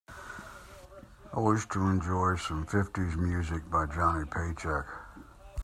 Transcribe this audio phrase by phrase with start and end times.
[1.31, 4.87] I wish to enjoy some fifties music by Johnny Paycheck.